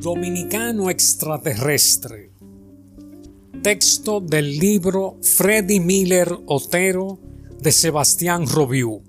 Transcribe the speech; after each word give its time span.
Dominicano 0.00 0.90
extraterrestre. 0.90 2.30
Texto 3.64 4.20
del 4.20 4.56
libro 4.56 5.16
Freddy 5.20 5.80
Miller 5.80 6.38
Otero 6.46 7.18
de 7.60 7.72
Sebastián 7.72 8.46
Robiu, 8.46 9.02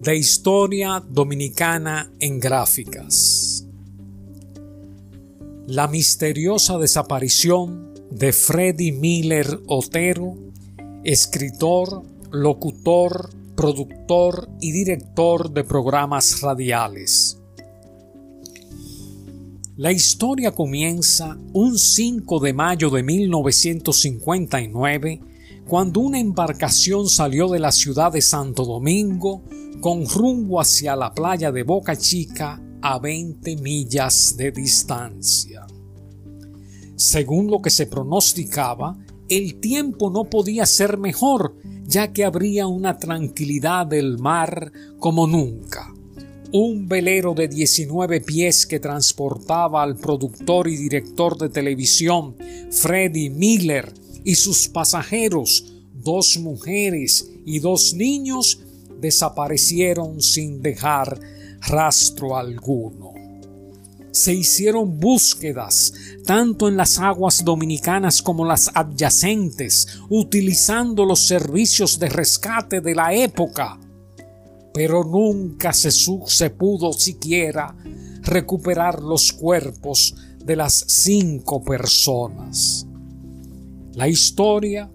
de 0.00 0.16
Historia 0.16 1.04
Dominicana 1.06 2.10
en 2.20 2.40
Gráficas. 2.40 3.66
La 5.66 5.88
misteriosa 5.88 6.78
desaparición 6.78 7.92
de 8.10 8.32
Freddy 8.32 8.92
Miller 8.92 9.60
Otero, 9.66 10.38
escritor, 11.04 12.02
locutor, 12.30 13.28
productor 13.54 14.48
y 14.58 14.72
director 14.72 15.52
de 15.52 15.64
programas 15.64 16.40
radiales. 16.40 17.43
La 19.76 19.90
historia 19.90 20.52
comienza 20.52 21.36
un 21.52 21.76
5 21.76 22.38
de 22.38 22.52
mayo 22.52 22.90
de 22.90 23.02
1959, 23.02 25.20
cuando 25.66 25.98
una 25.98 26.20
embarcación 26.20 27.08
salió 27.08 27.48
de 27.48 27.58
la 27.58 27.72
ciudad 27.72 28.12
de 28.12 28.22
Santo 28.22 28.64
Domingo 28.64 29.42
con 29.80 30.06
rumbo 30.06 30.60
hacia 30.60 30.94
la 30.94 31.12
playa 31.12 31.50
de 31.50 31.64
Boca 31.64 31.96
Chica 31.96 32.62
a 32.82 33.00
20 33.00 33.56
millas 33.56 34.36
de 34.36 34.52
distancia. 34.52 35.66
Según 36.94 37.50
lo 37.50 37.60
que 37.60 37.70
se 37.70 37.86
pronosticaba, 37.86 38.96
el 39.28 39.58
tiempo 39.58 40.08
no 40.08 40.30
podía 40.30 40.66
ser 40.66 40.98
mejor, 40.98 41.56
ya 41.82 42.12
que 42.12 42.24
habría 42.24 42.68
una 42.68 42.96
tranquilidad 42.96 43.88
del 43.88 44.18
mar 44.18 44.70
como 45.00 45.26
nunca. 45.26 45.92
Un 46.56 46.86
velero 46.86 47.34
de 47.34 47.48
19 47.48 48.20
pies 48.20 48.64
que 48.64 48.78
transportaba 48.78 49.82
al 49.82 49.96
productor 49.96 50.68
y 50.68 50.76
director 50.76 51.36
de 51.36 51.48
televisión 51.48 52.36
Freddy 52.70 53.28
Miller 53.28 53.92
y 54.22 54.36
sus 54.36 54.68
pasajeros, 54.68 55.82
dos 55.92 56.38
mujeres 56.38 57.28
y 57.44 57.58
dos 57.58 57.94
niños, 57.94 58.60
desaparecieron 59.00 60.22
sin 60.22 60.62
dejar 60.62 61.18
rastro 61.62 62.36
alguno. 62.36 63.14
Se 64.12 64.32
hicieron 64.32 65.00
búsquedas 65.00 65.92
tanto 66.24 66.68
en 66.68 66.76
las 66.76 67.00
aguas 67.00 67.44
dominicanas 67.44 68.22
como 68.22 68.44
las 68.44 68.70
adyacentes, 68.74 69.88
utilizando 70.08 71.04
los 71.04 71.26
servicios 71.26 71.98
de 71.98 72.10
rescate 72.10 72.80
de 72.80 72.94
la 72.94 73.12
época, 73.12 73.80
pero 74.74 75.04
nunca 75.04 75.72
se, 75.72 75.90
se 75.92 76.50
pudo 76.50 76.92
siquiera 76.92 77.74
recuperar 78.22 79.00
los 79.00 79.32
cuerpos 79.32 80.16
de 80.44 80.56
las 80.56 80.84
cinco 80.88 81.62
personas. 81.62 82.84
La 83.94 84.08
historia 84.08 84.90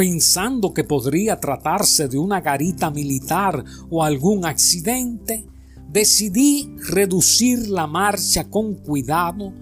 Pensando 0.00 0.72
que 0.72 0.82
podría 0.82 1.38
tratarse 1.40 2.08
de 2.08 2.16
una 2.16 2.40
garita 2.40 2.90
militar 2.90 3.62
o 3.90 4.02
algún 4.02 4.46
accidente, 4.46 5.44
decidí 5.90 6.74
reducir 6.88 7.68
la 7.68 7.86
marcha 7.86 8.48
con 8.48 8.76
cuidado 8.76 9.52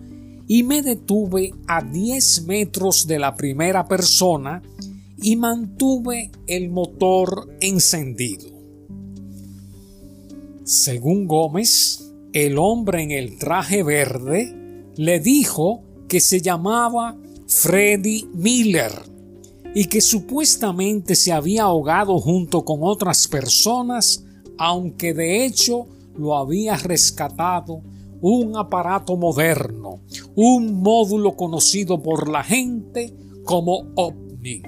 y 0.47 0.62
me 0.62 0.82
detuve 0.82 1.50
a 1.66 1.82
diez 1.82 2.44
metros 2.47 3.09
de 3.09 3.19
la 3.19 3.34
primera 3.34 3.88
persona 3.88 4.62
y 5.21 5.34
mantuve 5.34 6.31
el 6.47 6.71
motor 6.71 7.56
encendido. 7.60 8.48
Según 10.62 11.27
Gómez, 11.27 12.12
el 12.32 12.59
hombre 12.59 13.03
en 13.03 13.10
el 13.10 13.38
traje 13.38 13.82
verde 13.82 14.54
le 14.94 15.19
dijo 15.19 15.82
que 16.09 16.21
se 16.21 16.41
llamaba 16.41 17.16
Freddy 17.48 18.28
Miller 18.34 19.17
y 19.74 19.86
que 19.86 20.00
supuestamente 20.00 21.14
se 21.14 21.32
había 21.32 21.64
ahogado 21.64 22.18
junto 22.18 22.64
con 22.64 22.80
otras 22.82 23.28
personas, 23.28 24.24
aunque 24.56 25.14
de 25.14 25.44
hecho 25.44 25.86
lo 26.16 26.36
había 26.36 26.76
rescatado 26.76 27.82
un 28.20 28.56
aparato 28.56 29.16
moderno, 29.16 30.00
un 30.34 30.82
módulo 30.82 31.36
conocido 31.36 32.02
por 32.02 32.28
la 32.28 32.42
gente 32.42 33.14
como 33.44 33.84
OVNI. 33.94 34.62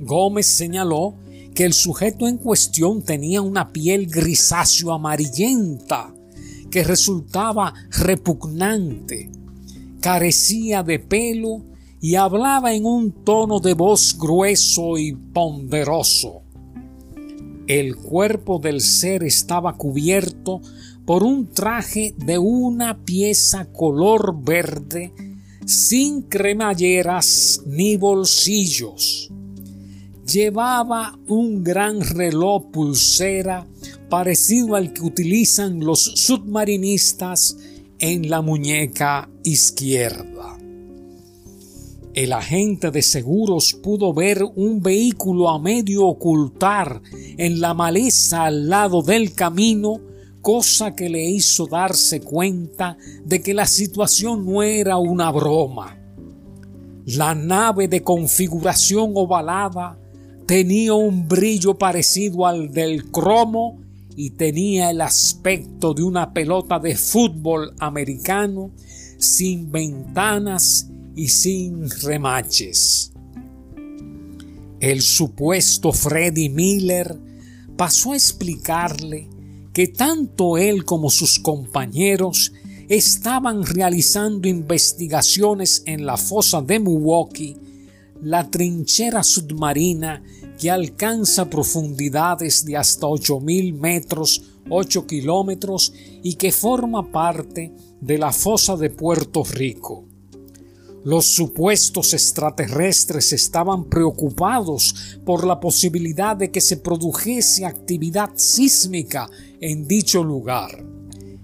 Gómez 0.00 0.46
señaló 0.46 1.14
que 1.54 1.64
el 1.64 1.72
sujeto 1.72 2.28
en 2.28 2.38
cuestión 2.38 3.02
tenía 3.02 3.42
una 3.42 3.72
piel 3.72 4.06
grisáceo 4.06 4.92
amarillenta 4.92 6.14
que 6.70 6.84
resultaba 6.84 7.74
repugnante, 7.90 9.30
carecía 10.00 10.84
de 10.84 11.00
pelo 11.00 11.62
y 12.00 12.14
hablaba 12.14 12.72
en 12.72 12.84
un 12.84 13.12
tono 13.24 13.60
de 13.60 13.74
voz 13.74 14.16
grueso 14.18 14.98
y 14.98 15.14
ponderoso. 15.14 16.42
El 17.66 17.96
cuerpo 17.96 18.58
del 18.58 18.80
ser 18.80 19.24
estaba 19.24 19.76
cubierto 19.76 20.60
por 21.04 21.22
un 21.22 21.48
traje 21.48 22.14
de 22.16 22.38
una 22.38 23.04
pieza 23.04 23.66
color 23.72 24.42
verde 24.42 25.12
sin 25.66 26.22
cremalleras 26.22 27.62
ni 27.66 27.96
bolsillos 27.96 29.30
llevaba 30.28 31.18
un 31.26 31.64
gran 31.64 32.00
reloj 32.02 32.70
pulsera 32.70 33.66
parecido 34.10 34.74
al 34.74 34.92
que 34.92 35.02
utilizan 35.02 35.80
los 35.80 36.00
submarinistas 36.00 37.56
en 37.98 38.28
la 38.28 38.42
muñeca 38.42 39.28
izquierda. 39.42 40.37
El 42.18 42.32
agente 42.32 42.90
de 42.90 43.00
seguros 43.00 43.74
pudo 43.74 44.12
ver 44.12 44.42
un 44.42 44.82
vehículo 44.82 45.48
a 45.50 45.60
medio 45.60 46.04
ocultar 46.04 47.00
en 47.14 47.60
la 47.60 47.74
maleza 47.74 48.46
al 48.46 48.68
lado 48.68 49.02
del 49.02 49.34
camino 49.34 50.00
cosa 50.42 50.96
que 50.96 51.08
le 51.08 51.24
hizo 51.30 51.68
darse 51.68 52.20
cuenta 52.20 52.98
de 53.24 53.40
que 53.40 53.54
la 53.54 53.66
situación 53.66 54.44
no 54.44 54.64
era 54.64 54.96
una 54.96 55.30
broma. 55.30 55.96
La 57.06 57.36
nave 57.36 57.86
de 57.86 58.02
configuración 58.02 59.12
ovalada 59.14 59.96
tenía 60.44 60.94
un 60.94 61.28
brillo 61.28 61.78
parecido 61.78 62.46
al 62.46 62.72
del 62.72 63.12
cromo 63.12 63.78
y 64.16 64.30
tenía 64.30 64.90
el 64.90 65.02
aspecto 65.02 65.94
de 65.94 66.02
una 66.02 66.32
pelota 66.32 66.80
de 66.80 66.96
fútbol 66.96 67.74
americano 67.78 68.72
sin 69.18 69.70
ventanas 69.70 70.90
y 71.18 71.26
sin 71.26 71.90
remaches. 72.02 73.12
El 74.78 75.02
supuesto 75.02 75.92
Freddy 75.92 76.48
Miller 76.48 77.18
pasó 77.76 78.12
a 78.12 78.16
explicarle 78.16 79.28
que 79.72 79.88
tanto 79.88 80.56
él 80.58 80.84
como 80.84 81.10
sus 81.10 81.40
compañeros 81.40 82.52
estaban 82.88 83.66
realizando 83.66 84.46
investigaciones 84.46 85.82
en 85.86 86.06
la 86.06 86.16
fosa 86.16 86.62
de 86.62 86.78
Milwaukee, 86.78 87.56
la 88.22 88.48
trinchera 88.48 89.24
submarina 89.24 90.22
que 90.56 90.70
alcanza 90.70 91.50
profundidades 91.50 92.64
de 92.64 92.76
hasta 92.76 93.08
8.000 93.08 93.74
metros, 93.74 94.42
8 94.70 95.04
kilómetros 95.08 95.92
y 96.22 96.34
que 96.34 96.52
forma 96.52 97.10
parte 97.10 97.72
de 98.00 98.18
la 98.18 98.30
fosa 98.30 98.76
de 98.76 98.90
Puerto 98.90 99.42
Rico. 99.42 100.07
Los 101.08 101.24
supuestos 101.24 102.12
extraterrestres 102.12 103.32
estaban 103.32 103.84
preocupados 103.88 105.16
por 105.24 105.46
la 105.46 105.58
posibilidad 105.58 106.36
de 106.36 106.50
que 106.50 106.60
se 106.60 106.76
produjese 106.76 107.64
actividad 107.64 108.32
sísmica 108.34 109.26
en 109.58 109.88
dicho 109.88 110.22
lugar, 110.22 110.84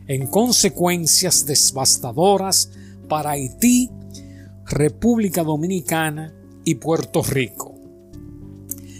en 0.06 0.26
consecuencias 0.26 1.46
devastadoras 1.46 2.72
para 3.08 3.30
Haití, 3.30 3.88
República 4.66 5.42
Dominicana 5.42 6.34
y 6.62 6.74
Puerto 6.74 7.22
Rico. 7.22 7.74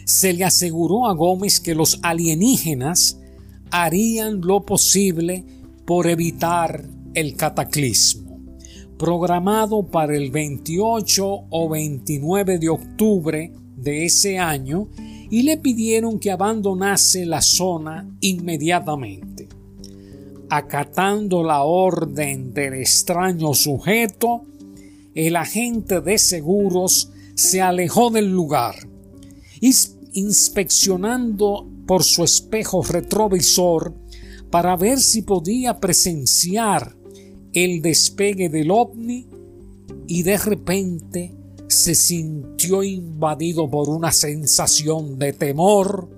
Se 0.06 0.32
le 0.32 0.44
aseguró 0.44 1.08
a 1.08 1.12
Gómez 1.12 1.60
que 1.60 1.75
los 1.75 1.99
alienígenas 2.02 3.19
harían 3.70 4.40
lo 4.40 4.64
posible 4.64 5.44
por 5.84 6.06
evitar 6.06 6.88
el 7.12 7.37
cataclismo 7.37 8.23
programado 8.99 9.82
para 9.85 10.17
el 10.17 10.31
28 10.31 11.25
o 11.50 11.69
29 11.69 12.58
de 12.58 12.69
octubre 12.69 13.52
de 13.76 14.05
ese 14.05 14.38
año 14.38 14.88
y 15.31 15.43
le 15.43 15.56
pidieron 15.58 16.19
que 16.19 16.31
abandonase 16.31 17.26
la 17.26 17.41
zona 17.41 18.08
inmediatamente. 18.20 19.49
Acatando 20.49 21.43
la 21.43 21.64
orden 21.64 22.55
del 22.55 22.75
extraño 22.75 23.55
sujeto, 23.55 24.43
el 25.14 25.37
agente 25.37 26.00
de 26.00 26.19
seguros 26.19 27.11
se 27.35 27.61
alejó 27.61 28.11
del 28.11 28.31
lugar, 28.31 28.75
inspeccionando 30.12 31.69
por 31.87 32.05
su 32.05 32.25
espejo 32.25 32.82
retrovisor 32.82 33.94
para 34.50 34.76
ver 34.76 35.00
si 35.00 35.23
podía 35.23 35.81
presenciar 35.81 36.94
el 37.54 37.80
despegue 37.80 38.48
del 38.48 38.72
ovni 38.72 39.28
y 40.08 40.24
de 40.24 40.36
repente 40.36 41.32
se 41.68 41.94
sintió 41.94 42.82
invadido 42.82 43.70
por 43.70 43.88
una 43.88 44.10
sensación 44.10 45.18
de 45.18 45.32
temor 45.32 46.10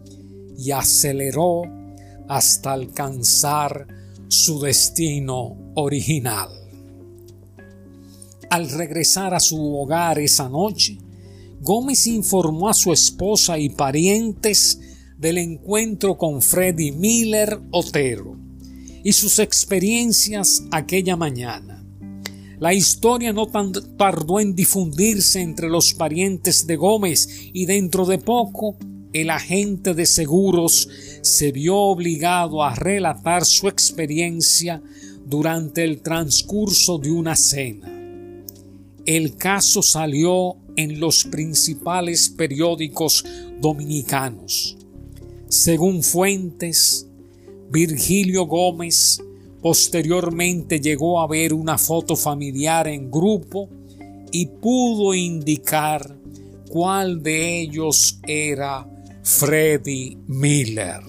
y 0.59 0.71
aceleró 0.71 1.63
hasta 2.27 2.73
alcanzar 2.73 3.87
su 4.29 4.61
destino 4.61 5.73
original. 5.75 6.49
Al 8.49 8.71
regresar 8.71 9.35
a 9.35 9.41
su 9.41 9.77
hogar 9.77 10.19
esa 10.19 10.49
noche, 10.49 10.99
Gómez 11.61 12.07
informó 12.07 12.71
a 12.71 12.75
su 12.75 12.93
esposa 12.93 13.59
y 13.59 13.69
parientes 13.69 14.81
del 15.19 15.37
encuentro 15.39 16.17
con 16.17 16.41
Freddy 16.41 16.93
Miller 16.93 17.61
Otero 17.73 18.46
y 19.07 19.13
sus 19.13 19.39
experiencias 19.39 20.65
aquella 20.73 21.15
mañana. 21.15 21.81
La 22.59 22.75
historia 22.75 23.33
no 23.33 23.47
tardó 23.97 24.41
en 24.41 24.57
difundirse 24.57 25.41
entre 25.41 25.69
los 25.69 25.95
parientes 25.95 26.67
de 26.67 26.75
Gómez 26.75 27.29
y 27.53 27.67
dentro 27.67 28.05
de 28.05 28.19
poco 28.19 28.77
el 29.13 29.31
agente 29.31 29.95
de 29.95 30.07
seguros 30.07 30.89
se 31.23 31.53
vio 31.53 31.77
obligado 31.77 32.65
a 32.65 32.75
relatar 32.75 33.45
su 33.45 33.69
experiencia 33.69 34.83
durante 35.25 35.85
el 35.85 36.03
transcurso 36.03 36.99
de 36.99 37.13
una 37.13 37.37
cena. 37.37 37.89
El 39.05 39.37
caso 39.37 39.83
salió 39.83 40.57
en 40.75 40.99
los 40.99 41.23
principales 41.23 42.29
periódicos 42.29 43.25
dominicanos. 43.61 44.77
Según 45.49 46.03
fuentes, 46.03 47.07
Virgilio 47.71 48.47
Gómez 48.47 49.21
posteriormente 49.61 50.81
llegó 50.81 51.21
a 51.21 51.27
ver 51.27 51.53
una 51.53 51.79
foto 51.79 52.15
familiar 52.17 52.87
en 52.87 53.11
grupo 53.11 53.69
y 54.31 54.47
pudo 54.47 55.15
indicar 55.15 56.17
cuál 56.69 57.23
de 57.23 57.61
ellos 57.61 58.21
era 58.27 58.89
Freddy 59.23 60.19
Miller. 60.27 61.01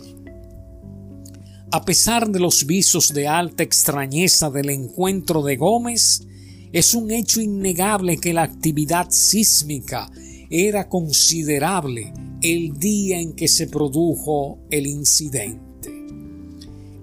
A 1.70 1.84
pesar 1.84 2.30
de 2.30 2.40
los 2.40 2.66
visos 2.66 3.14
de 3.14 3.28
alta 3.28 3.62
extrañeza 3.62 4.50
del 4.50 4.70
encuentro 4.70 5.44
de 5.44 5.58
Gómez, 5.58 6.26
es 6.72 6.94
un 6.94 7.12
hecho 7.12 7.42
innegable 7.42 8.18
que 8.18 8.34
la 8.34 8.44
actividad 8.44 9.08
sísmica 9.10 10.10
era 10.50 10.88
considerable 10.88 12.14
el 12.42 12.80
día 12.80 13.20
en 13.20 13.34
que 13.34 13.48
se 13.48 13.68
produjo 13.68 14.60
el 14.70 14.88
incidente. 14.88 15.67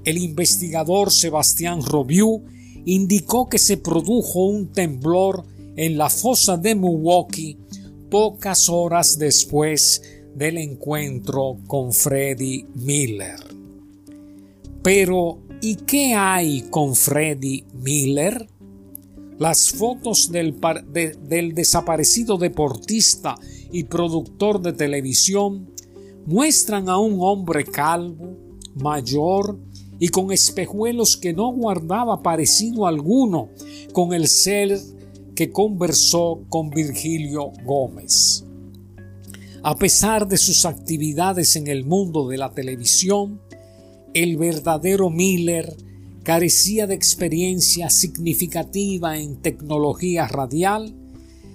El 0.05 0.19
investigador 0.19 1.11
Sebastián 1.11 1.83
Robiu 1.83 2.43
indicó 2.85 3.49
que 3.49 3.59
se 3.59 3.79
produjo 3.79 4.47
un 4.47 4.71
temblor 4.73 5.45
en 5.77 5.97
la 5.97 6.11
fosa 6.11 6.56
de 6.56 6.75
Milwaukee 6.75 7.59
pocas 8.11 8.69
horas 8.69 9.19
después 9.19 10.03
del 10.35 10.59
encuentro 10.59 11.59
con 11.67 11.93
Freddy 11.93 12.67
Miller. 12.75 13.41
Pero, 14.82 15.39
¿y 15.63 15.77
qué 15.77 16.13
hay 16.15 16.63
con 16.70 16.94
Freddy 16.94 17.65
Miller? 17.73 18.46
Las 19.39 19.70
fotos 19.70 20.31
del, 20.31 20.55
del 21.27 21.55
desaparecido 21.55 22.37
deportista 22.37 23.37
y 23.73 23.84
productor 23.84 24.61
de 24.61 24.75
televisión 24.75 25.70
muestran 26.27 26.89
a 26.89 26.99
un 26.99 27.17
hombre 27.20 27.65
calvo, 27.65 28.37
mayor 28.75 29.58
y 30.05 30.08
con 30.08 30.32
espejuelos 30.32 31.17
que 31.17 31.32
no 31.32 31.51
guardaba 31.51 32.23
parecido 32.23 32.87
alguno 32.87 33.49
con 33.94 34.13
el 34.13 34.29
ser 34.29 34.79
que 35.34 35.51
conversó 35.51 36.44
con 36.51 36.69
Virgilio 36.69 37.53
Gómez. 37.65 38.44
A 39.63 39.75
pesar 39.77 40.29
de 40.29 40.37
sus 40.37 40.67
actividades 40.67 41.56
en 41.56 41.69
el 41.69 41.87
mundo 41.87 42.29
de 42.29 42.37
la 42.37 42.53
televisión, 42.53 43.41
el 44.13 44.37
verdadero 44.37 45.08
Miller 45.08 45.75
carecía 46.23 46.87
de 46.87 46.96
experiencia 46.96 47.89
significativa 47.89 49.17
en 49.17 49.41
tecnología 49.41 50.29
radial, 50.29 50.94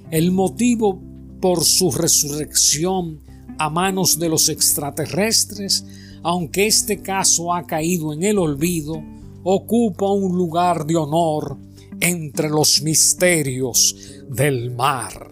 el 0.10 0.32
motivo 0.32 1.00
por 1.40 1.64
su 1.64 1.92
resurrección 1.92 3.20
a 3.60 3.70
manos 3.70 4.18
de 4.18 4.28
los 4.30 4.50
extraterrestres 4.50 5.86
aunque 6.24 6.68
este 6.68 7.02
caso 7.02 7.54
ha 7.54 7.66
caído 7.66 8.14
en 8.14 8.24
el 8.24 8.38
olvido, 8.38 9.02
ocupa 9.44 10.12
un 10.12 10.38
lugar 10.38 10.86
de 10.86 10.96
honor 10.96 11.58
entre 12.00 12.50
los 12.50 12.82
misterios 12.82 13.96
del 14.30 14.72
mar. 14.72 15.32